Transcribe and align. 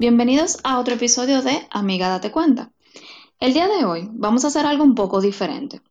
bienvenidos 0.00 0.56
a 0.64 0.78
otro 0.78 0.94
episodio 0.94 1.42
de 1.42 1.68
Amiga 1.70 2.08
Date 2.08 2.32
Cuenta. 2.32 2.72
El 3.38 3.52
día 3.52 3.68
de 3.68 3.84
hoy 3.84 4.08
vamos 4.12 4.42
a 4.42 4.48
hacer 4.48 4.64
algo 4.64 4.82
un 4.82 4.94
poco 4.94 5.20
diferente. 5.20 5.82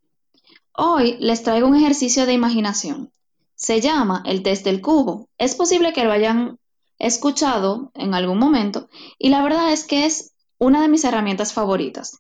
Hoy 0.74 1.18
les 1.20 1.44
traigo 1.44 1.68
un 1.68 1.76
ejercicio 1.76 2.26
de 2.26 2.34
imaginación. 2.34 3.12
Se 3.54 3.82
llama 3.82 4.24
el 4.26 4.42
test 4.42 4.66
del 4.66 4.82
cubo. 4.82 5.30
Es 5.38 5.54
posible 5.54 5.94
que 5.94 6.06
lo 6.06 6.12
hayan 6.12 6.58
escuchado 6.98 7.92
en 7.94 8.16
algún 8.16 8.40
momento 8.40 8.90
y 9.20 9.30
la 9.30 9.44
verdad 9.44 9.72
es 9.72 9.84
que 9.84 10.08
es 10.08 10.32
una 10.58 10.82
de 10.82 10.88
mis 10.88 11.04
herramientas 11.04 11.54
favoritas. 11.54 12.18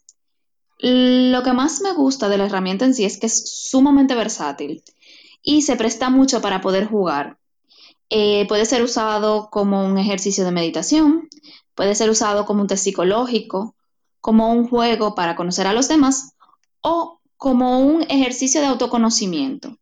Lo 0.77 1.41
que 1.41 1.53
más 1.53 1.81
me 1.81 1.93
gusta 1.93 2.29
de 2.29 2.37
la 2.37 2.45
herramienta 2.45 2.85
en 2.85 2.93
sí 2.93 3.03
es 3.03 3.17
que 3.17 3.25
es 3.25 3.67
sumamente 3.67 4.13
versátil 4.13 4.83
y 5.41 5.63
se 5.63 5.75
presta 5.75 6.11
mucho 6.11 6.39
para 6.39 6.61
poder 6.61 6.85
jugar. 6.85 7.39
Eh, 8.11 8.47
puede 8.47 8.65
ser 8.65 8.83
usado 8.83 9.49
como 9.51 9.85
un 9.85 9.97
ejercicio 9.97 10.43
de 10.43 10.51
meditación, 10.51 11.29
Puede 11.79 11.95
ser 11.95 12.09
usado 12.09 12.45
como 12.45 12.59
un 12.61 12.67
test 12.67 12.83
psicológico, 12.83 13.73
como 14.19 14.51
un 14.51 14.67
juego 14.67 15.15
para 15.15 15.37
conocer 15.37 15.65
a 15.65 15.71
los 15.71 15.87
demás 15.87 16.33
o 16.81 17.21
como 17.37 17.79
un 17.79 18.01
ejercicio 18.09 18.59
de 18.59 18.67
autoconocimiento. 18.67 19.77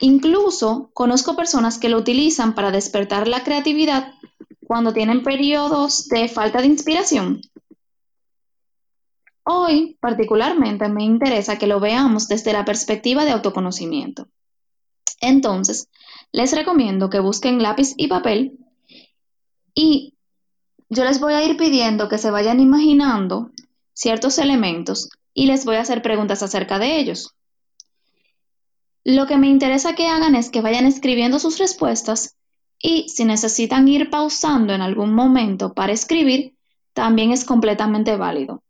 Incluso 0.00 0.90
conozco 0.92 1.34
personas 1.34 1.78
que 1.78 1.88
lo 1.88 1.96
utilizan 1.96 2.54
para 2.54 2.70
despertar 2.70 3.26
la 3.26 3.42
creatividad 3.42 4.12
cuando 4.66 4.92
tienen 4.92 5.22
periodos 5.22 6.08
de 6.08 6.28
falta 6.28 6.60
de 6.60 6.66
inspiración. 6.66 7.40
Hoy, 9.44 9.96
particularmente, 9.98 10.90
me 10.90 11.04
interesa 11.04 11.56
que 11.56 11.66
lo 11.66 11.80
veamos 11.80 12.28
desde 12.28 12.52
la 12.52 12.66
perspectiva 12.66 13.24
de 13.24 13.30
autoconocimiento. 13.30 14.28
Entonces, 15.22 15.88
les 16.32 16.54
recomiendo 16.54 17.08
que 17.08 17.20
busquen 17.20 17.62
lápiz 17.62 17.94
y 17.96 18.08
papel 18.08 18.58
y 19.74 20.13
yo 20.88 21.04
les 21.04 21.20
voy 21.20 21.34
a 21.34 21.44
ir 21.44 21.56
pidiendo 21.56 22.08
que 22.08 22.18
se 22.18 22.30
vayan 22.30 22.60
imaginando 22.60 23.50
ciertos 23.92 24.38
elementos 24.38 25.08
y 25.32 25.46
les 25.46 25.64
voy 25.64 25.76
a 25.76 25.80
hacer 25.80 26.02
preguntas 26.02 26.42
acerca 26.42 26.78
de 26.78 26.98
ellos. 26.98 27.34
Lo 29.04 29.26
que 29.26 29.36
me 29.36 29.48
interesa 29.48 29.94
que 29.94 30.08
hagan 30.08 30.34
es 30.34 30.50
que 30.50 30.60
vayan 30.60 30.86
escribiendo 30.86 31.38
sus 31.38 31.58
respuestas 31.58 32.36
y 32.78 33.08
si 33.08 33.24
necesitan 33.24 33.88
ir 33.88 34.10
pausando 34.10 34.72
en 34.72 34.80
algún 34.80 35.14
momento 35.14 35.74
para 35.74 35.92
escribir, 35.92 36.54
también 36.92 37.32
es 37.32 37.44
completamente 37.44 38.16
válido. 38.16 38.62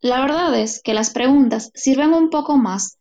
La 0.00 0.20
verdad 0.20 0.58
es 0.58 0.80
que 0.82 0.94
las 0.94 1.10
preguntas 1.10 1.70
sirven 1.74 2.14
un 2.14 2.30
poco 2.30 2.56
más 2.56 2.98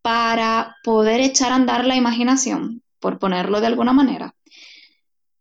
para 0.00 0.76
poder 0.84 1.20
echar 1.20 1.52
a 1.52 1.56
andar 1.56 1.86
la 1.86 1.96
imaginación, 1.96 2.82
por 3.00 3.18
ponerlo 3.18 3.60
de 3.60 3.66
alguna 3.66 3.92
manera. 3.92 4.34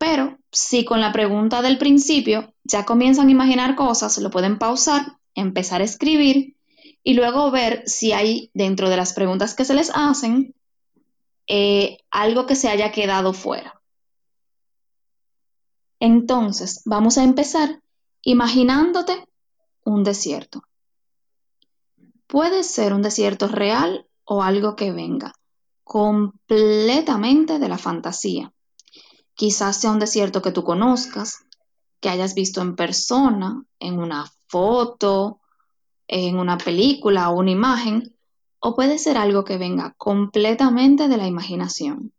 Pero 0.03 0.37
si 0.51 0.83
con 0.83 0.99
la 0.99 1.13
pregunta 1.13 1.61
del 1.61 1.77
principio 1.77 2.53
ya 2.65 2.83
comienzan 2.83 3.29
a 3.29 3.31
imaginar 3.31 3.77
cosas, 3.77 4.17
lo 4.17 4.29
pueden 4.31 4.59
pausar, 4.59 5.17
empezar 5.33 5.79
a 5.79 5.85
escribir 5.85 6.57
y 7.03 7.13
luego 7.13 7.51
ver 7.51 7.83
si 7.85 8.11
hay 8.11 8.51
dentro 8.53 8.89
de 8.89 8.97
las 8.97 9.13
preguntas 9.13 9.55
que 9.55 9.63
se 9.63 9.73
les 9.73 9.89
hacen 9.95 10.55
eh, 11.47 11.99
algo 12.11 12.45
que 12.45 12.55
se 12.55 12.67
haya 12.67 12.91
quedado 12.91 13.31
fuera. 13.31 13.81
Entonces, 16.01 16.81
vamos 16.83 17.17
a 17.17 17.23
empezar 17.23 17.81
imaginándote 18.23 19.25
un 19.85 20.03
desierto. 20.03 20.63
Puede 22.27 22.63
ser 22.63 22.93
un 22.93 23.03
desierto 23.03 23.47
real 23.47 24.05
o 24.25 24.43
algo 24.43 24.75
que 24.75 24.91
venga 24.91 25.31
completamente 25.85 27.57
de 27.57 27.69
la 27.69 27.77
fantasía. 27.77 28.52
Quizás 29.35 29.79
sea 29.81 29.91
un 29.91 29.99
desierto 29.99 30.41
que 30.41 30.51
tú 30.51 30.63
conozcas, 30.63 31.45
que 31.99 32.09
hayas 32.09 32.35
visto 32.35 32.61
en 32.61 32.75
persona, 32.75 33.65
en 33.79 33.97
una 33.99 34.31
foto, 34.47 35.39
en 36.07 36.37
una 36.37 36.57
película 36.57 37.29
o 37.29 37.39
una 37.39 37.51
imagen, 37.51 38.15
o 38.59 38.75
puede 38.75 38.97
ser 38.97 39.17
algo 39.17 39.43
que 39.43 39.57
venga 39.57 39.93
completamente 39.97 41.07
de 41.07 41.17
la 41.17 41.27
imaginación. 41.27 42.13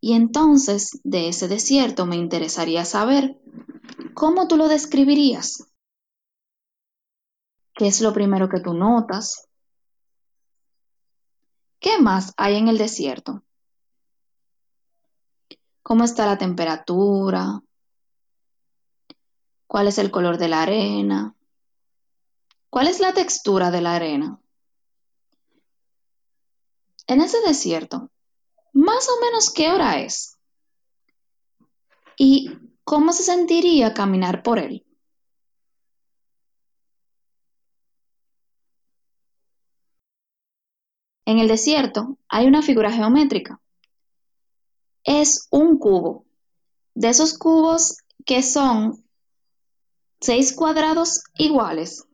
Y 0.00 0.14
entonces, 0.14 1.00
de 1.04 1.28
ese 1.28 1.46
desierto 1.46 2.06
me 2.06 2.16
interesaría 2.16 2.84
saber 2.84 3.38
cómo 4.14 4.48
tú 4.48 4.56
lo 4.56 4.66
describirías. 4.68 5.68
¿Qué 7.74 7.86
es 7.86 8.00
lo 8.00 8.12
primero 8.12 8.48
que 8.48 8.60
tú 8.60 8.74
notas? 8.74 9.48
¿Qué 11.78 12.00
más 12.00 12.32
hay 12.36 12.56
en 12.56 12.68
el 12.68 12.78
desierto? 12.78 13.42
Cómo 15.82 16.04
está 16.04 16.26
la 16.26 16.38
temperatura, 16.38 17.60
cuál 19.66 19.88
es 19.88 19.98
el 19.98 20.10
color 20.10 20.38
de 20.38 20.48
la 20.48 20.62
arena, 20.62 21.34
cuál 22.70 22.88
es 22.88 23.00
la 23.00 23.12
textura 23.12 23.70
de 23.70 23.80
la 23.80 23.94
arena. 23.94 24.38
En 27.06 27.20
ese 27.20 27.40
desierto, 27.40 28.10
más 28.72 29.08
o 29.08 29.20
menos 29.20 29.50
qué 29.50 29.70
hora 29.70 30.00
es 30.00 30.38
y 32.16 32.50
cómo 32.84 33.12
se 33.12 33.22
sentiría 33.24 33.92
caminar 33.92 34.42
por 34.42 34.58
él. 34.58 34.84
En 41.24 41.38
el 41.38 41.48
desierto 41.48 42.18
hay 42.28 42.46
una 42.46 42.62
figura 42.62 42.92
geométrica 42.92 43.60
es 45.04 45.48
un 45.50 45.78
cubo. 45.78 46.24
De 46.94 47.08
esos 47.08 47.38
cubos 47.38 47.98
que 48.24 48.42
son 48.42 49.04
seis 50.20 50.54
cuadrados 50.54 51.24
iguales. 51.34 52.06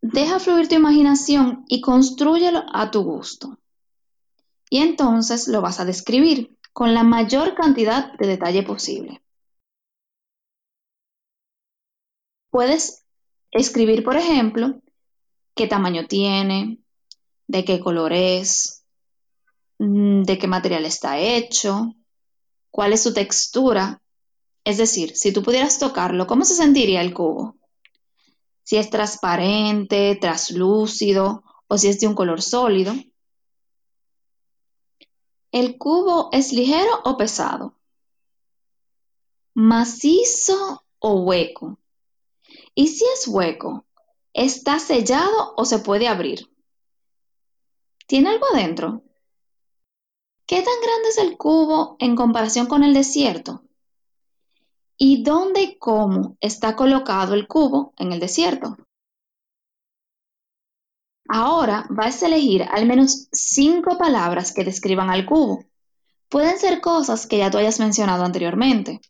Deja 0.00 0.38
fluir 0.38 0.68
tu 0.68 0.74
imaginación 0.74 1.64
y 1.66 1.80
construyelo 1.80 2.62
a 2.72 2.90
tu 2.90 3.02
gusto. 3.02 3.58
Y 4.70 4.78
entonces 4.78 5.48
lo 5.48 5.60
vas 5.60 5.80
a 5.80 5.84
describir 5.84 6.56
con 6.72 6.94
la 6.94 7.04
mayor 7.04 7.54
cantidad 7.54 8.12
de 8.18 8.26
detalle 8.26 8.62
posible. 8.62 9.22
Puedes 12.50 13.04
escribir, 13.50 14.04
por 14.04 14.16
ejemplo, 14.16 14.80
qué 15.54 15.66
tamaño 15.66 16.06
tiene, 16.06 16.78
de 17.46 17.64
qué 17.64 17.80
color 17.80 18.12
es, 18.12 18.83
de 19.78 20.38
qué 20.38 20.46
material 20.46 20.86
está 20.86 21.18
hecho, 21.18 21.94
cuál 22.70 22.92
es 22.92 23.02
su 23.02 23.12
textura. 23.12 24.02
Es 24.64 24.78
decir, 24.78 25.16
si 25.16 25.32
tú 25.32 25.42
pudieras 25.42 25.78
tocarlo, 25.78 26.26
¿cómo 26.26 26.44
se 26.44 26.54
sentiría 26.54 27.00
el 27.00 27.12
cubo? 27.12 27.56
Si 28.62 28.76
es 28.76 28.90
transparente, 28.90 30.16
traslúcido 30.20 31.44
o 31.68 31.78
si 31.78 31.88
es 31.88 32.00
de 32.00 32.06
un 32.06 32.14
color 32.14 32.40
sólido. 32.40 32.94
¿El 35.52 35.78
cubo 35.78 36.30
es 36.32 36.52
ligero 36.52 36.90
o 37.04 37.16
pesado? 37.16 37.78
¿Macizo 39.54 40.84
o 40.98 41.20
hueco? 41.20 41.78
Y 42.74 42.88
si 42.88 43.04
es 43.04 43.28
hueco, 43.28 43.86
¿está 44.32 44.80
sellado 44.80 45.54
o 45.56 45.64
se 45.64 45.78
puede 45.78 46.08
abrir? 46.08 46.50
¿Tiene 48.08 48.30
algo 48.30 48.46
adentro? 48.52 49.03
¿Qué 50.46 50.56
tan 50.56 50.74
grande 50.82 51.08
es 51.08 51.18
el 51.18 51.36
cubo 51.38 51.96
en 51.98 52.16
comparación 52.16 52.66
con 52.66 52.84
el 52.84 52.92
desierto? 52.92 53.62
¿Y 54.96 55.22
dónde 55.22 55.62
y 55.62 55.78
cómo 55.78 56.36
está 56.40 56.76
colocado 56.76 57.34
el 57.34 57.48
cubo 57.48 57.94
en 57.96 58.12
el 58.12 58.20
desierto? 58.20 58.76
Ahora 61.28 61.86
vas 61.88 62.22
a 62.22 62.26
elegir 62.26 62.62
al 62.62 62.86
menos 62.86 63.28
cinco 63.32 63.96
palabras 63.96 64.52
que 64.52 64.64
describan 64.64 65.08
al 65.08 65.24
cubo. 65.24 65.64
Pueden 66.28 66.58
ser 66.58 66.82
cosas 66.82 67.26
que 67.26 67.38
ya 67.38 67.50
tú 67.50 67.56
hayas 67.58 67.80
mencionado 67.80 68.24
anteriormente. 68.24 69.00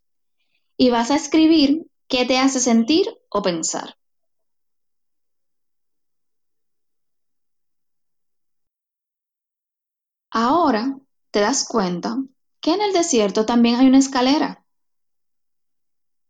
Y 0.76 0.90
vas 0.90 1.10
a 1.10 1.16
escribir 1.16 1.86
qué 2.06 2.24
te 2.26 2.38
hace 2.38 2.60
sentir 2.60 3.06
o 3.28 3.42
pensar. 3.42 3.96
Ahora 10.30 10.96
te 11.34 11.40
das 11.40 11.66
cuenta 11.66 12.16
que 12.60 12.74
en 12.74 12.80
el 12.80 12.92
desierto 12.92 13.44
también 13.44 13.74
hay 13.74 13.88
una 13.88 13.98
escalera. 13.98 14.64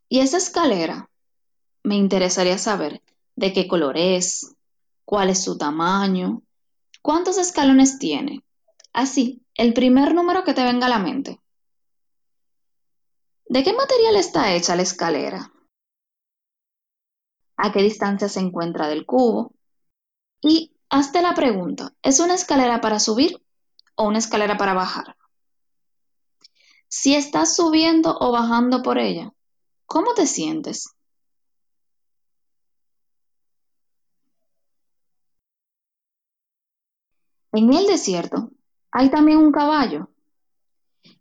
Y 0.09 0.21
esa 0.21 0.39
escalera 0.39 1.11
me 1.83 1.97
interesaría 1.97 2.57
saber 2.57 3.03
de 3.37 3.53
qué 3.53 3.69
color 3.69 3.99
es, 3.99 4.57
cuál 5.05 5.29
es 5.29 5.45
su 5.45 5.59
tamaño, 5.59 6.43
cuántos 7.03 7.37
escalones 7.37 7.99
tiene. 7.99 8.43
Así, 8.95 9.43
el 9.57 9.75
primer 9.75 10.15
número 10.15 10.43
que 10.43 10.55
te 10.55 10.65
venga 10.65 10.87
a 10.87 10.89
la 10.89 10.99
mente. 10.99 11.39
¿De 13.45 13.63
qué 13.63 13.75
material 13.75 14.17
está 14.17 14.55
hecha 14.55 14.75
la 14.75 14.85
escalera? 14.85 15.53
¿A 17.59 17.73
qué 17.73 17.83
distancia 17.83 18.31
se 18.31 18.41
encuentra 18.41 18.89
del 18.89 19.05
cubo? 19.05 19.53
Y 20.41 20.75
hazte 20.89 21.21
la 21.21 21.35
pregunta, 21.35 21.93
¿es 22.01 22.21
una 22.21 22.33
escalera 22.33 22.81
para 22.81 22.99
subir 22.99 23.44
o 23.97 24.05
una 24.05 24.19
escalera 24.19 24.57
para 24.57 24.75
bajar. 24.75 25.17
Si 26.89 27.15
estás 27.15 27.57
subiendo 27.57 28.17
o 28.21 28.33
bajando 28.33 28.83
por 28.83 28.99
ella, 28.99 29.33
¿cómo 29.87 30.15
te 30.15 30.27
sientes? 30.27 30.95
En 37.53 37.73
el 37.73 37.87
desierto 37.87 38.51
hay 38.91 39.11
también 39.11 39.39
un 39.39 39.53
caballo. 39.53 40.11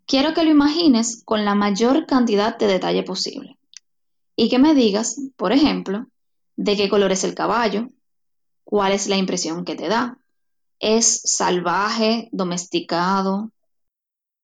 Quiero 0.06 0.34
que 0.34 0.44
lo 0.44 0.52
imagines 0.52 1.24
con 1.26 1.46
la 1.46 1.56
mayor 1.56 2.06
cantidad 2.06 2.58
de 2.58 2.68
detalle 2.68 3.04
posible 3.04 3.58
y 4.36 4.50
que 4.50 4.60
me 4.60 4.74
digas, 4.74 5.20
por 5.38 5.52
ejemplo, 5.52 6.08
de 6.56 6.76
qué 6.76 6.90
color 6.90 7.12
es 7.12 7.24
el 7.24 7.36
caballo, 7.36 7.90
cuál 8.64 8.94
es 8.94 9.08
la 9.08 9.18
impresión 9.18 9.66
que 9.66 9.76
te 9.76 9.88
da. 9.88 10.18
¿Es 10.86 11.22
salvaje, 11.24 12.28
domesticado? 12.34 13.54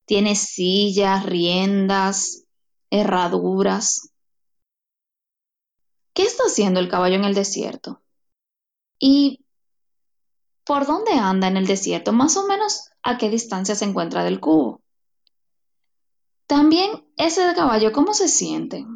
¿Tiene 0.06 0.34
sillas, 0.34 1.26
riendas, 1.26 2.46
herraduras? 2.88 4.10
¿Qué 6.14 6.22
está 6.22 6.44
haciendo 6.44 6.80
el 6.80 6.88
caballo 6.88 7.16
en 7.16 7.26
el 7.26 7.34
desierto? 7.34 8.00
¿Y 8.98 9.44
por 10.64 10.86
dónde 10.86 11.12
anda 11.12 11.46
en 11.46 11.58
el 11.58 11.66
desierto? 11.66 12.14
Más 12.14 12.38
o 12.38 12.46
menos 12.46 12.88
a 13.02 13.18
qué 13.18 13.28
distancia 13.28 13.74
se 13.74 13.84
encuentra 13.84 14.24
del 14.24 14.40
cubo. 14.40 14.80
También 16.46 17.06
ese 17.18 17.52
caballo, 17.54 17.92
¿cómo 17.92 18.14
se 18.14 18.28
siente? 18.28 18.86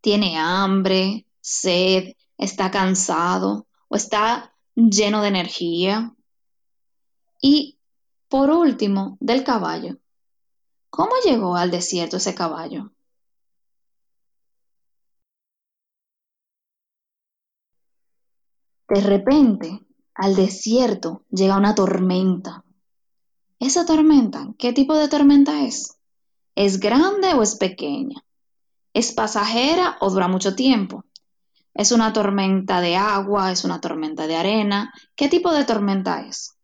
¿Tiene 0.00 0.36
hambre, 0.36 1.28
sed, 1.40 2.16
está 2.38 2.72
cansado 2.72 3.68
o 3.86 3.94
está 3.94 4.52
lleno 4.76 5.22
de 5.22 5.28
energía? 5.28 6.14
Y 7.40 7.78
por 8.28 8.50
último, 8.50 9.16
del 9.20 9.42
caballo. 9.42 9.96
¿Cómo 10.90 11.12
llegó 11.24 11.56
al 11.56 11.70
desierto 11.70 12.18
ese 12.18 12.34
caballo? 12.34 12.92
De 18.88 19.00
repente, 19.00 19.80
al 20.14 20.36
desierto 20.36 21.24
llega 21.30 21.56
una 21.56 21.74
tormenta. 21.74 22.64
¿Esa 23.58 23.84
tormenta, 23.84 24.54
qué 24.58 24.72
tipo 24.72 24.94
de 24.94 25.08
tormenta 25.08 25.64
es? 25.64 25.96
¿Es 26.54 26.78
grande 26.78 27.34
o 27.34 27.42
es 27.42 27.56
pequeña? 27.56 28.24
¿Es 28.94 29.12
pasajera 29.12 29.96
o 30.00 30.10
dura 30.10 30.28
mucho 30.28 30.54
tiempo? 30.54 31.04
¿Es 31.76 31.92
una 31.92 32.12
tormenta 32.12 32.80
de 32.80 32.96
agua? 32.96 33.52
¿Es 33.52 33.64
una 33.64 33.80
tormenta 33.80 34.26
de 34.26 34.36
arena? 34.36 34.92
¿Qué 35.14 35.28
tipo 35.28 35.52
de 35.52 35.64
tormenta 35.64 36.22
es? 36.22 36.56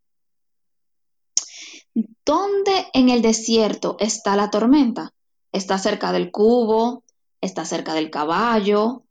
¿Dónde 2.25 2.87
en 2.95 3.11
el 3.11 3.21
desierto 3.21 3.97
está 3.99 4.37
la 4.37 4.49
tormenta? 4.49 5.11
¿Está 5.53 5.77
cerca 5.77 6.13
del 6.13 6.31
cubo? 6.31 7.05
¿Está 7.43 7.67
cerca 7.67 7.93
del 7.93 8.11
caballo? 8.11 9.05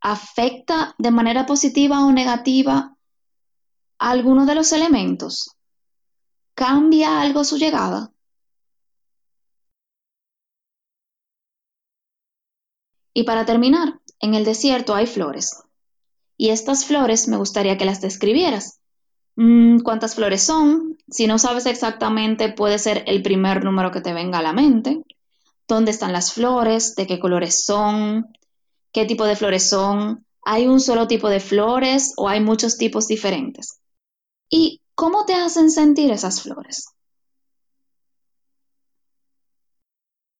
¿Afecta 0.00 0.94
de 0.96 1.10
manera 1.10 1.44
positiva 1.44 2.06
o 2.06 2.10
negativa 2.10 2.96
a 3.98 4.10
alguno 4.10 4.46
de 4.46 4.54
los 4.54 4.72
elementos? 4.72 5.56
¿Cambia 6.54 7.20
algo 7.20 7.44
su 7.44 7.58
llegada? 7.58 8.10
Y 13.14 13.24
para 13.24 13.44
terminar, 13.44 14.00
en 14.22 14.34
el 14.34 14.44
desierto 14.44 14.94
hay 14.94 15.06
flores. 15.06 15.62
Y 16.38 16.48
estas 16.48 16.86
flores 16.86 17.28
me 17.28 17.36
gustaría 17.36 17.76
que 17.76 17.84
las 17.84 18.00
describieras. 18.00 18.80
Mm, 19.36 19.80
¿Cuántas 19.80 20.14
flores 20.14 20.42
son? 20.42 20.96
Si 21.08 21.26
no 21.26 21.38
sabes 21.38 21.66
exactamente, 21.66 22.52
puede 22.52 22.78
ser 22.78 23.04
el 23.06 23.22
primer 23.22 23.64
número 23.64 23.90
que 23.90 24.00
te 24.00 24.14
venga 24.14 24.38
a 24.38 24.42
la 24.42 24.52
mente. 24.54 25.02
¿Dónde 25.68 25.90
están 25.90 26.12
las 26.12 26.32
flores? 26.32 26.94
¿De 26.94 27.06
qué 27.06 27.18
colores 27.18 27.64
son? 27.64 28.26
¿Qué 28.92 29.04
tipo 29.06 29.24
de 29.24 29.36
flores 29.36 29.68
son? 29.68 30.24
¿Hay 30.44 30.66
un 30.66 30.80
solo 30.80 31.06
tipo 31.06 31.28
de 31.28 31.40
flores 31.40 32.14
o 32.16 32.28
hay 32.28 32.40
muchos 32.40 32.76
tipos 32.78 33.08
diferentes? 33.08 33.80
¿Y 34.48 34.80
cómo 34.94 35.24
te 35.24 35.34
hacen 35.34 35.70
sentir 35.70 36.10
esas 36.10 36.42
flores? 36.42 36.86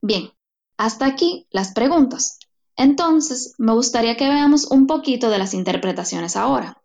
Bien, 0.02 0.30
hasta 0.76 1.06
aquí 1.06 1.46
las 1.50 1.72
preguntas. 1.72 2.38
Entonces, 2.82 3.54
me 3.58 3.74
gustaría 3.74 4.16
que 4.16 4.28
veamos 4.28 4.64
un 4.72 4.88
poquito 4.88 5.30
de 5.30 5.38
las 5.38 5.54
interpretaciones 5.54 6.34
ahora. 6.34 6.82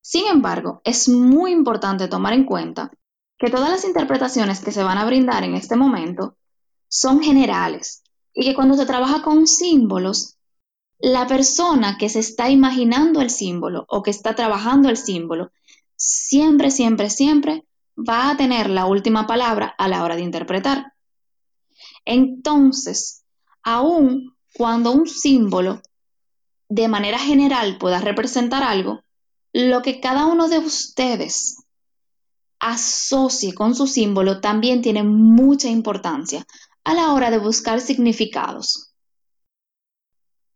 Sin 0.00 0.26
embargo, 0.26 0.80
es 0.82 1.10
muy 1.10 1.52
importante 1.52 2.08
tomar 2.08 2.32
en 2.32 2.46
cuenta 2.46 2.90
que 3.36 3.50
todas 3.50 3.68
las 3.68 3.84
interpretaciones 3.84 4.60
que 4.60 4.72
se 4.72 4.82
van 4.82 4.96
a 4.96 5.04
brindar 5.04 5.44
en 5.44 5.54
este 5.54 5.76
momento 5.76 6.38
son 6.88 7.22
generales 7.22 8.02
y 8.32 8.46
que 8.46 8.54
cuando 8.54 8.76
se 8.76 8.86
trabaja 8.86 9.20
con 9.20 9.46
símbolos, 9.46 10.38
la 10.98 11.26
persona 11.26 11.98
que 11.98 12.08
se 12.08 12.20
está 12.20 12.48
imaginando 12.48 13.20
el 13.20 13.28
símbolo 13.28 13.84
o 13.88 14.02
que 14.02 14.10
está 14.10 14.34
trabajando 14.34 14.88
el 14.88 14.96
símbolo, 14.96 15.50
siempre, 15.96 16.70
siempre, 16.70 17.10
siempre 17.10 17.66
va 17.94 18.30
a 18.30 18.38
tener 18.38 18.70
la 18.70 18.86
última 18.86 19.26
palabra 19.26 19.66
a 19.76 19.86
la 19.86 20.02
hora 20.02 20.16
de 20.16 20.22
interpretar. 20.22 20.94
Entonces, 22.06 23.22
aún 23.62 24.37
cuando 24.58 24.90
un 24.90 25.06
símbolo 25.06 25.80
de 26.68 26.88
manera 26.88 27.18
general 27.20 27.78
pueda 27.78 28.00
representar 28.00 28.64
algo, 28.64 29.04
lo 29.52 29.82
que 29.82 30.00
cada 30.00 30.26
uno 30.26 30.48
de 30.48 30.58
ustedes 30.58 31.62
asocie 32.58 33.54
con 33.54 33.76
su 33.76 33.86
símbolo 33.86 34.40
también 34.40 34.82
tiene 34.82 35.04
mucha 35.04 35.68
importancia 35.68 36.44
a 36.82 36.94
la 36.94 37.14
hora 37.14 37.30
de 37.30 37.38
buscar 37.38 37.80
significados. 37.80 38.92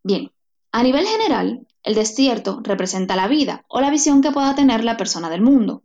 Bien, 0.02 0.32
a 0.72 0.82
nivel 0.82 1.06
general, 1.06 1.64
el 1.84 1.94
desierto 1.94 2.60
representa 2.64 3.14
la 3.14 3.28
vida 3.28 3.64
o 3.68 3.80
la 3.80 3.90
visión 3.90 4.20
que 4.20 4.32
pueda 4.32 4.56
tener 4.56 4.82
la 4.82 4.96
persona 4.96 5.30
del 5.30 5.42
mundo. 5.42 5.84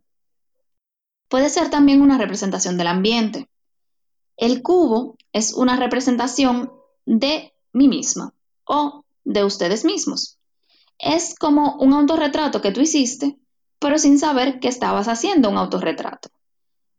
Puede 1.29 1.49
ser 1.49 1.69
también 1.69 2.01
una 2.01 2.17
representación 2.17 2.77
del 2.77 2.87
ambiente. 2.87 3.47
El 4.37 4.63
cubo 4.63 5.17
es 5.33 5.53
una 5.53 5.75
representación 5.77 6.73
de 7.05 7.53
mí 7.73 7.87
misma 7.87 8.33
o 8.65 9.03
de 9.23 9.43
ustedes 9.43 9.85
mismos. 9.85 10.37
Es 10.97 11.35
como 11.37 11.75
un 11.77 11.93
autorretrato 11.93 12.61
que 12.61 12.71
tú 12.71 12.81
hiciste, 12.81 13.37
pero 13.79 13.97
sin 13.97 14.17
saber 14.17 14.59
que 14.59 14.67
estabas 14.67 15.07
haciendo 15.07 15.49
un 15.49 15.57
autorretrato. 15.57 16.29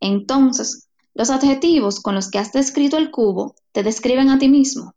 Entonces, 0.01 0.89
los 1.15 1.31
adjetivos 1.31 2.01
con 2.01 2.15
los 2.15 2.31
que 2.31 2.39
has 2.39 2.53
descrito 2.53 2.97
el 2.97 3.11
cubo 3.11 3.57
te 3.73 3.83
describen 3.83 4.31
a 4.31 4.39
ti 4.39 4.49
mismo. 4.49 4.95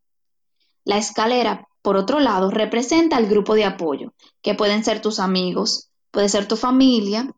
La 0.84 0.98
escalera, 0.98 1.68
por 1.82 1.98
otro 1.98 2.20
lado, 2.20 2.52
representa 2.52 3.18
el 3.18 3.28
grupo 3.28 3.56
de 3.56 3.66
apoyo, 3.66 4.14
que 4.42 4.54
pueden 4.54 4.84
ser 4.84 5.02
tus 5.02 5.20
amigos, 5.20 5.90
puede 6.12 6.30
ser 6.30 6.48
tu 6.48 6.58
familia 6.58 7.34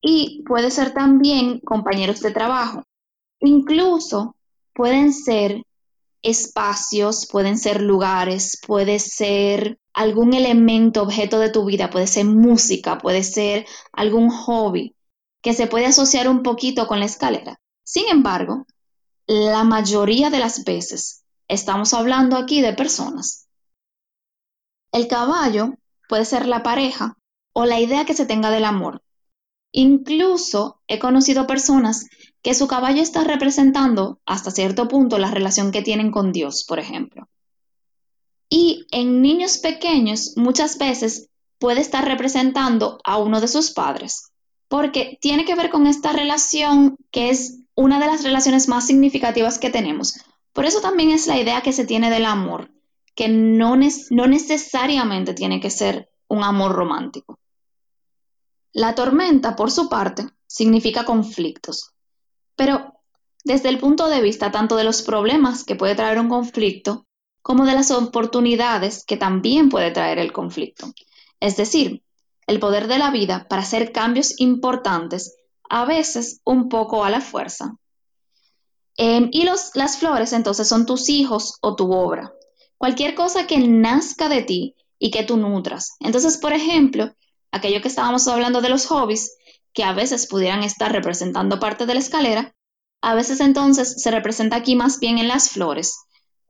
y 0.00 0.42
puede 0.46 0.70
ser 0.70 0.92
también 0.92 1.60
compañeros 1.60 2.20
de 2.20 2.32
trabajo. 2.32 2.84
Incluso 3.40 4.36
pueden 4.74 5.12
ser 5.12 5.62
espacios, 6.22 7.26
pueden 7.26 7.58
ser 7.58 7.82
lugares, 7.82 8.58
puede 8.66 8.98
ser 8.98 9.78
algún 9.92 10.34
elemento, 10.34 11.02
objeto 11.02 11.38
de 11.38 11.50
tu 11.50 11.64
vida, 11.64 11.90
puede 11.90 12.06
ser 12.06 12.24
música, 12.24 12.98
puede 12.98 13.22
ser 13.22 13.66
algún 13.92 14.30
hobby 14.30 14.94
que 15.42 15.54
se 15.54 15.66
puede 15.66 15.86
asociar 15.86 16.28
un 16.28 16.42
poquito 16.42 16.86
con 16.86 17.00
la 17.00 17.06
escalera. 17.06 17.60
Sin 17.84 18.08
embargo, 18.08 18.66
la 19.26 19.64
mayoría 19.64 20.30
de 20.30 20.38
las 20.38 20.64
veces 20.64 21.24
estamos 21.48 21.94
hablando 21.94 22.36
aquí 22.36 22.60
de 22.60 22.72
personas. 22.72 23.46
El 24.92 25.06
caballo 25.06 25.74
puede 26.08 26.24
ser 26.24 26.46
la 26.46 26.62
pareja 26.62 27.16
o 27.52 27.64
la 27.64 27.80
idea 27.80 28.04
que 28.04 28.14
se 28.14 28.26
tenga 28.26 28.50
del 28.50 28.64
amor. 28.64 29.02
Incluso 29.72 30.80
he 30.86 30.98
conocido 30.98 31.46
personas 31.46 32.06
que 32.42 32.54
su 32.54 32.66
caballo 32.68 33.02
está 33.02 33.24
representando 33.24 34.20
hasta 34.24 34.50
cierto 34.50 34.88
punto 34.88 35.18
la 35.18 35.30
relación 35.30 35.72
que 35.72 35.82
tienen 35.82 36.10
con 36.10 36.32
Dios, 36.32 36.64
por 36.64 36.78
ejemplo. 36.78 37.28
Y 38.48 38.86
en 38.90 39.20
niños 39.20 39.58
pequeños 39.58 40.32
muchas 40.36 40.78
veces 40.78 41.28
puede 41.58 41.80
estar 41.80 42.04
representando 42.04 43.00
a 43.04 43.18
uno 43.18 43.40
de 43.40 43.48
sus 43.48 43.72
padres, 43.72 44.30
porque 44.68 45.18
tiene 45.20 45.44
que 45.44 45.54
ver 45.54 45.70
con 45.70 45.86
esta 45.86 46.12
relación 46.12 46.96
que 47.10 47.30
es 47.30 47.58
una 47.74 47.98
de 48.00 48.06
las 48.06 48.22
relaciones 48.22 48.68
más 48.68 48.86
significativas 48.86 49.58
que 49.58 49.70
tenemos. 49.70 50.14
Por 50.52 50.64
eso 50.64 50.80
también 50.80 51.10
es 51.10 51.26
la 51.26 51.38
idea 51.38 51.60
que 51.60 51.72
se 51.72 51.84
tiene 51.84 52.10
del 52.10 52.24
amor, 52.24 52.70
que 53.14 53.28
no, 53.28 53.76
no 54.10 54.26
necesariamente 54.26 55.34
tiene 55.34 55.60
que 55.60 55.70
ser 55.70 56.10
un 56.28 56.42
amor 56.42 56.72
romántico. 56.72 57.38
La 58.72 58.94
tormenta, 58.94 59.56
por 59.56 59.70
su 59.70 59.88
parte, 59.88 60.28
significa 60.46 61.04
conflictos, 61.04 61.92
pero 62.58 62.92
desde 63.44 63.68
el 63.68 63.78
punto 63.78 64.08
de 64.08 64.20
vista 64.20 64.50
tanto 64.50 64.74
de 64.74 64.82
los 64.82 65.02
problemas 65.02 65.62
que 65.62 65.76
puede 65.76 65.94
traer 65.94 66.18
un 66.18 66.28
conflicto, 66.28 67.06
como 67.40 67.64
de 67.64 67.72
las 67.72 67.92
oportunidades 67.92 69.04
que 69.06 69.16
también 69.16 69.68
puede 69.68 69.92
traer 69.92 70.18
el 70.18 70.32
conflicto. 70.32 70.92
Es 71.38 71.56
decir, 71.56 72.02
el 72.48 72.58
poder 72.58 72.88
de 72.88 72.98
la 72.98 73.12
vida 73.12 73.46
para 73.48 73.62
hacer 73.62 73.92
cambios 73.92 74.40
importantes, 74.40 75.36
a 75.70 75.84
veces 75.84 76.40
un 76.44 76.68
poco 76.68 77.04
a 77.04 77.10
la 77.10 77.20
fuerza. 77.20 77.76
Em, 78.96 79.28
y 79.30 79.44
los, 79.44 79.70
las 79.74 79.98
flores 79.98 80.32
entonces 80.32 80.66
son 80.66 80.84
tus 80.84 81.08
hijos 81.08 81.58
o 81.60 81.76
tu 81.76 81.92
obra. 81.92 82.34
Cualquier 82.76 83.14
cosa 83.14 83.46
que 83.46 83.58
nazca 83.58 84.28
de 84.28 84.42
ti 84.42 84.74
y 84.98 85.12
que 85.12 85.22
tú 85.22 85.36
nutras. 85.36 85.94
Entonces, 86.00 86.38
por 86.38 86.52
ejemplo, 86.52 87.14
aquello 87.52 87.80
que 87.80 87.88
estábamos 87.88 88.26
hablando 88.26 88.60
de 88.60 88.68
los 88.68 88.86
hobbies, 88.86 89.36
que 89.78 89.84
a 89.84 89.92
veces 89.92 90.26
pudieran 90.26 90.64
estar 90.64 90.90
representando 90.90 91.60
parte 91.60 91.86
de 91.86 91.94
la 91.94 92.00
escalera, 92.00 92.52
a 93.00 93.14
veces 93.14 93.38
entonces 93.38 94.02
se 94.02 94.10
representa 94.10 94.56
aquí 94.56 94.74
más 94.74 94.98
bien 94.98 95.18
en 95.18 95.28
las 95.28 95.50
flores, 95.50 96.00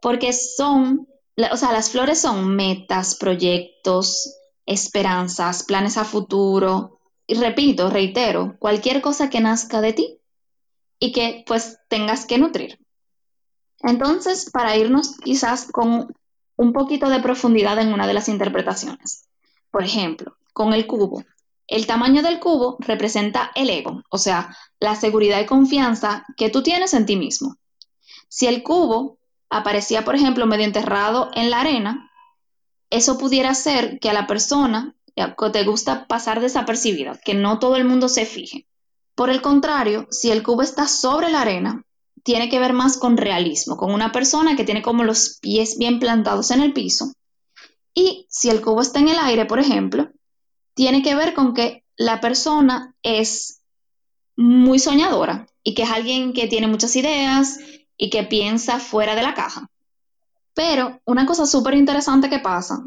porque 0.01 0.33
son, 0.33 1.07
o 1.53 1.57
sea, 1.59 1.73
las 1.73 1.91
flores 1.91 2.19
son 2.19 2.57
metas, 2.57 3.17
proyectos, 3.17 4.35
esperanzas, 4.65 5.63
planes 5.63 5.99
a 5.99 6.07
futuro, 6.07 7.01
y 7.27 7.35
repito, 7.35 7.91
reitero, 7.91 8.57
cualquier 8.59 9.03
cosa 9.03 9.29
que 9.29 9.41
nazca 9.41 9.83
de 9.83 9.93
ti 9.93 10.19
y 10.99 11.13
que 11.13 11.45
pues 11.47 11.77
tengas 11.91 12.25
que 12.25 12.39
nutrir. 12.39 12.79
Entonces, 13.81 14.49
para 14.51 14.75
irnos 14.75 15.19
quizás 15.19 15.69
con 15.71 16.17
un 16.57 16.73
poquito 16.73 17.11
de 17.11 17.21
profundidad 17.21 17.79
en 17.79 17.93
una 17.93 18.07
de 18.07 18.15
las 18.15 18.31
interpretaciones. 18.31 19.29
Por 19.71 19.85
ejemplo, 19.85 20.39
con 20.55 20.73
el 20.73 20.87
cubo. 20.87 21.25
El 21.69 21.87
tamaño 21.87 22.23
del 22.23 22.41
cubo 22.41 22.79
representa 22.81 23.53
el 23.55 23.69
ego, 23.69 24.03
o 24.11 24.17
sea, 24.17 24.57
la 24.81 24.97
seguridad 24.97 25.41
y 25.41 25.47
confianza 25.47 26.25
que 26.37 26.49
tú 26.49 26.63
tienes 26.63 26.95
en 26.95 27.05
ti 27.05 27.17
mismo. 27.17 27.57
Si 28.29 28.47
el 28.47 28.63
cubo 28.63 29.19
aparecía, 29.51 30.05
por 30.05 30.15
ejemplo, 30.15 30.47
medio 30.47 30.65
enterrado 30.65 31.31
en 31.35 31.51
la 31.51 31.61
arena, 31.61 32.11
eso 32.89 33.19
pudiera 33.19 33.55
ser 33.55 34.01
que 34.01 34.09
a 34.09 34.15
la 34.15 34.27
persona 34.27 34.95
que 35.15 35.51
te 35.51 35.65
gusta 35.65 36.07
pasar 36.07 36.41
desapercibida, 36.41 37.19
que 37.23 37.35
no 37.35 37.59
todo 37.59 37.77
el 37.77 37.85
mundo 37.85 38.09
se 38.09 38.25
fije. 38.25 38.67
Por 39.15 39.29
el 39.29 39.43
contrario, 39.43 40.07
si 40.11 40.31
el 40.31 40.43
cubo 40.43 40.63
está 40.63 40.89
sobre 40.89 41.31
la 41.31 41.43
arena, 41.43 41.83
tiene 42.23 42.49
que 42.49 42.61
ver 42.61 42.73
más 42.73 42.97
con 42.97 43.17
realismo, 43.17 43.77
con 43.77 43.93
una 43.93 44.13
persona 44.13 44.57
que 44.57 44.65
tiene 44.65 44.81
como 44.81 45.05
los 45.05 45.39
pies 45.41 45.77
bien 45.79 45.99
plantados 45.99 46.51
en 46.51 46.63
el 46.63 46.73
piso. 46.73 47.13
Y 47.95 48.27
si 48.31 48.49
el 48.49 48.63
cubo 48.63 48.81
está 48.81 49.01
en 49.01 49.09
el 49.09 49.19
aire, 49.19 49.45
por 49.45 49.59
ejemplo, 49.59 50.09
tiene 50.79 51.03
que 51.03 51.17
ver 51.17 51.35
con 51.35 51.55
que 51.55 51.83
la 51.97 52.21
persona 52.21 52.95
es 53.03 53.63
muy 54.37 54.79
soñadora 54.79 55.49
y 55.65 55.75
que 55.75 55.83
es 55.83 55.91
alguien 55.91 56.33
que 56.33 56.47
tiene 56.47 56.69
muchas 56.69 56.95
ideas 56.95 57.59
y 57.97 58.11
que 58.11 58.23
piensa 58.23 58.79
fuera 58.79 59.17
de 59.17 59.23
la 59.23 59.35
caja. 59.35 59.69
Pero 60.55 61.01
una 61.05 61.27
cosa 61.27 61.47
súper 61.47 61.75
interesante 61.75 62.31
que 62.31 62.39
pasa 62.39 62.85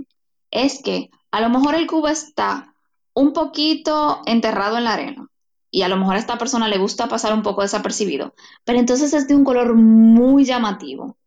es 0.51 0.81
que 0.81 1.09
a 1.31 1.41
lo 1.41 1.49
mejor 1.49 1.75
el 1.75 1.85
cubo 1.85 2.07
está 2.07 2.73
un 3.13 3.33
poquito 3.33 4.21
enterrado 4.25 4.77
en 4.77 4.85
la 4.85 4.93
arena 4.93 5.27
y 5.69 5.81
a 5.81 5.89
lo 5.89 5.97
mejor 5.97 6.15
a 6.15 6.19
esta 6.19 6.37
persona 6.37 6.69
le 6.69 6.77
gusta 6.77 7.09
pasar 7.09 7.33
un 7.33 7.43
poco 7.43 7.61
desapercibido, 7.61 8.33
pero 8.63 8.79
entonces 8.79 9.11
es 9.11 9.27
de 9.27 9.35
un 9.35 9.43
color 9.43 9.75
muy 9.75 10.45
llamativo, 10.45 11.17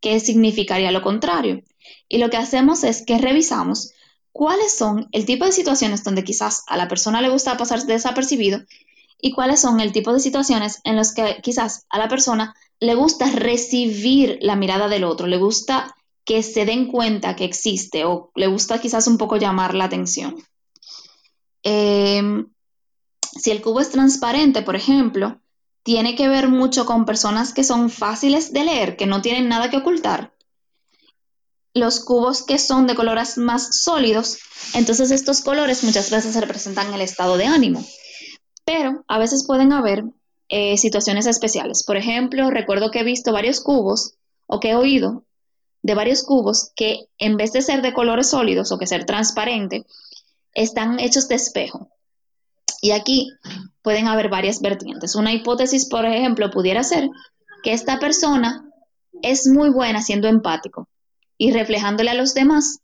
que 0.00 0.18
significaría 0.18 0.90
lo 0.90 1.02
contrario. 1.02 1.62
Y 2.08 2.18
lo 2.18 2.28
que 2.28 2.38
hacemos 2.38 2.82
es 2.82 3.06
que 3.06 3.18
revisamos 3.18 3.92
cuáles 4.32 4.76
son 4.76 5.08
el 5.12 5.24
tipo 5.24 5.44
de 5.44 5.52
situaciones 5.52 6.04
donde 6.04 6.24
quizás 6.24 6.64
a 6.66 6.76
la 6.76 6.88
persona 6.88 7.20
le 7.20 7.30
gusta 7.30 7.56
pasar 7.56 7.84
desapercibido 7.84 8.60
y 9.20 9.32
cuáles 9.32 9.60
son 9.60 9.80
el 9.80 9.92
tipo 9.92 10.12
de 10.12 10.20
situaciones 10.20 10.80
en 10.84 10.96
las 10.96 11.12
que 11.12 11.40
quizás 11.42 11.86
a 11.90 11.98
la 11.98 12.08
persona 12.08 12.54
le 12.80 12.94
gusta 12.94 13.30
recibir 13.30 14.38
la 14.40 14.56
mirada 14.56 14.88
del 14.88 15.04
otro, 15.04 15.26
le 15.26 15.38
gusta 15.38 15.94
que 16.24 16.42
se 16.42 16.64
den 16.64 16.86
cuenta 16.86 17.36
que 17.36 17.44
existe 17.44 18.04
o 18.04 18.30
le 18.34 18.46
gusta 18.46 18.80
quizás 18.80 19.06
un 19.06 19.18
poco 19.18 19.36
llamar 19.36 19.74
la 19.74 19.84
atención. 19.84 20.36
Em, 21.62 22.48
si 23.20 23.50
el 23.50 23.62
cubo 23.62 23.80
es 23.80 23.90
transparente, 23.90 24.62
por 24.62 24.76
ejemplo, 24.76 25.40
tiene 25.82 26.14
que 26.16 26.28
ver 26.28 26.48
mucho 26.48 26.84
con 26.84 27.06
personas 27.06 27.54
que 27.54 27.64
son 27.64 27.88
fáciles 27.88 28.52
de 28.52 28.64
leer, 28.64 28.96
que 28.96 29.06
no 29.06 29.22
tienen 29.22 29.48
nada 29.48 29.70
que 29.70 29.78
ocultar. 29.78 30.34
Los 31.74 32.00
cubos 32.00 32.42
que 32.42 32.58
son 32.58 32.86
de 32.86 32.94
colores 32.94 33.38
más 33.38 33.82
sólidos, 33.82 34.38
entonces 34.74 35.10
estos 35.10 35.42
colores 35.42 35.84
muchas 35.84 36.10
veces 36.10 36.34
representan 36.36 36.92
el 36.94 37.00
estado 37.00 37.36
de 37.36 37.46
ánimo, 37.46 37.84
pero 38.64 39.04
a 39.06 39.18
veces 39.18 39.46
pueden 39.46 39.72
haber 39.72 40.04
eh, 40.48 40.78
situaciones 40.78 41.26
especiales. 41.26 41.84
Por 41.84 41.96
ejemplo, 41.96 42.50
recuerdo 42.50 42.90
que 42.90 43.00
he 43.00 43.04
visto 43.04 43.32
varios 43.32 43.60
cubos 43.60 44.14
o 44.46 44.60
que 44.60 44.70
he 44.70 44.74
oído 44.74 45.24
de 45.82 45.94
varios 45.94 46.22
cubos 46.24 46.72
que 46.74 47.08
en 47.18 47.36
vez 47.36 47.52
de 47.52 47.62
ser 47.62 47.82
de 47.82 47.92
colores 47.92 48.30
sólidos 48.30 48.72
o 48.72 48.78
que 48.78 48.86
ser 48.86 49.04
transparente, 49.04 49.84
están 50.54 50.98
hechos 51.00 51.28
de 51.28 51.36
espejo. 51.36 51.90
Y 52.80 52.92
aquí 52.92 53.30
pueden 53.82 54.06
haber 54.06 54.28
varias 54.28 54.60
vertientes. 54.60 55.14
Una 55.14 55.32
hipótesis, 55.32 55.88
por 55.88 56.04
ejemplo, 56.06 56.50
pudiera 56.50 56.82
ser 56.82 57.08
que 57.62 57.72
esta 57.72 57.98
persona 57.98 58.64
es 59.22 59.46
muy 59.46 59.70
buena 59.70 60.00
siendo 60.00 60.28
empático 60.28 60.88
y 61.38 61.52
reflejándole 61.52 62.10
a 62.10 62.14
los 62.14 62.34
demás 62.34 62.80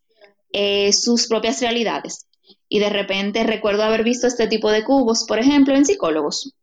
eh, 0.52 0.92
sus 0.92 1.26
propias 1.26 1.60
realidades. 1.60 2.26
Y 2.68 2.78
de 2.78 2.88
repente 2.88 3.44
recuerdo 3.44 3.82
haber 3.82 4.04
visto 4.04 4.26
este 4.26 4.46
tipo 4.46 4.70
de 4.70 4.84
cubos, 4.84 5.24
por 5.24 5.38
ejemplo, 5.38 5.74
en 5.74 5.84
psicólogos, 5.84 6.54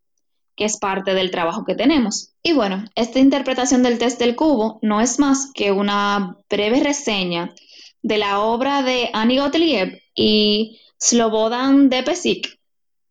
que 0.56 0.66
es 0.66 0.78
parte 0.78 1.14
del 1.14 1.30
trabajo 1.30 1.66
que 1.66 1.76
tenemos. 1.76 2.32
Y 2.42 2.54
bueno, 2.54 2.86
esta 2.96 3.20
interpretación 3.20 3.84
del 3.84 4.00
test 4.00 4.20
del 4.20 4.36
cubo 4.36 4.80
no 4.82 5.02
es 5.02 5.20
más 5.20 5.52
que 5.54 5.72
una 5.72 6.38
breve 6.50 6.80
reseña 6.80 7.54
de 8.02 8.18
la 8.18 8.40
obra 8.40 8.82
de 8.82 9.10
Annie 9.14 9.40
Gottlieb 9.40 10.02
y 10.16 10.80
Slobodan 10.98 11.90
Depesik, 11.90 12.60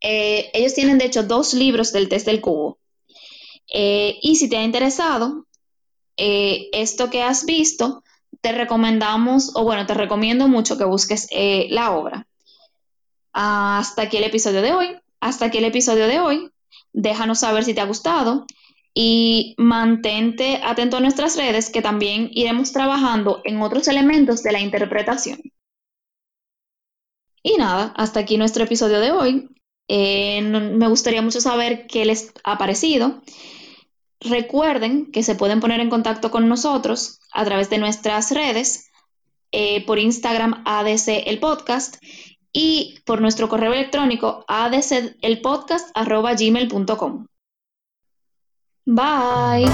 eh, 0.00 0.50
ellos 0.54 0.74
tienen, 0.74 0.98
de 0.98 1.06
hecho, 1.06 1.22
dos 1.22 1.54
libros 1.54 1.92
del 1.92 2.08
test 2.08 2.26
del 2.26 2.40
cubo. 2.40 2.78
Eh, 3.72 4.18
y 4.22 4.36
si 4.36 4.48
te 4.48 4.56
ha 4.56 4.64
interesado 4.64 5.46
eh, 6.16 6.68
esto 6.72 7.10
que 7.10 7.22
has 7.22 7.44
visto, 7.44 8.02
te 8.40 8.52
recomendamos, 8.52 9.52
o 9.54 9.64
bueno, 9.64 9.86
te 9.86 9.94
recomiendo 9.94 10.48
mucho 10.48 10.78
que 10.78 10.84
busques 10.84 11.28
la 11.70 11.92
obra. 11.92 12.26
Hasta 13.32 14.02
aquí 14.02 14.16
el 14.16 14.24
episodio 14.24 14.62
de 14.62 14.72
hoy. 14.72 14.96
Hasta 15.20 15.46
aquí 15.46 15.58
el 15.58 15.64
episodio 15.64 16.06
de 16.06 16.20
hoy. 16.20 16.50
Déjanos 16.92 17.40
saber 17.40 17.64
si 17.64 17.74
te 17.74 17.80
ha 17.80 17.86
gustado 17.86 18.46
y 18.94 19.54
mantente 19.56 20.60
atento 20.64 20.96
a 20.96 21.00
nuestras 21.00 21.36
redes 21.36 21.70
que 21.70 21.82
también 21.82 22.28
iremos 22.32 22.72
trabajando 22.72 23.40
en 23.44 23.62
otros 23.62 23.86
elementos 23.88 24.42
de 24.42 24.52
la 24.52 24.60
interpretación. 24.60 25.40
Y 27.42 27.56
nada, 27.56 27.94
hasta 27.96 28.20
aquí 28.20 28.36
nuestro 28.36 28.64
episodio 28.64 29.00
de 29.00 29.12
hoy. 29.12 29.48
Eh, 29.88 30.42
me 30.42 30.88
gustaría 30.88 31.22
mucho 31.22 31.40
saber 31.40 31.86
qué 31.86 32.04
les 32.04 32.32
ha 32.44 32.58
parecido. 32.58 33.22
Recuerden 34.20 35.12
que 35.12 35.22
se 35.22 35.34
pueden 35.34 35.60
poner 35.60 35.80
en 35.80 35.90
contacto 35.90 36.30
con 36.30 36.48
nosotros 36.48 37.20
a 37.32 37.44
través 37.44 37.68
de 37.70 37.78
nuestras 37.78 38.32
redes, 38.32 38.90
eh, 39.52 39.84
por 39.86 39.98
Instagram 39.98 40.62
ADC 40.66 41.24
el 41.26 41.40
podcast 41.40 41.96
y 42.52 43.00
por 43.04 43.20
nuestro 43.20 43.48
correo 43.48 43.72
electrónico 43.72 44.44
adcelpodcast.gmail.com. 44.46 47.26
Bye. 48.86 49.66